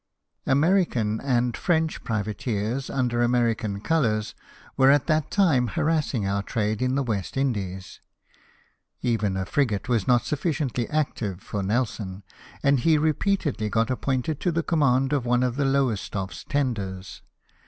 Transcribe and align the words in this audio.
American 0.47 1.19
and 1.21 1.55
French 1.55 2.03
privateers, 2.03 2.89
under 2.89 3.21
American 3.21 3.79
colours, 3.79 4.33
were 4.75 4.89
at 4.89 5.05
that 5.05 5.29
time 5.29 5.67
harassing 5.67 6.25
our 6.25 6.41
trade 6.41 6.81
in 6.81 6.95
the 6.95 7.03
West 7.03 7.37
Indies: 7.37 7.99
even 9.03 9.37
a 9.37 9.45
frigate 9.45 9.87
was 9.87 10.07
not 10.07 10.25
sufficiently 10.25 10.89
active 10.89 11.39
for 11.39 11.61
Nelson, 11.61 12.23
and 12.63 12.79
he 12.79 12.97
repeatedly 12.97 13.69
got 13.69 13.91
appointed 13.91 14.39
to 14.39 14.51
the 14.51 14.63
command 14.63 15.13
of 15.13 15.23
one 15.27 15.43
of 15.43 15.55
the 15.55 15.65
Loiuestoffes 15.65 16.43
tenders. 16.49 17.21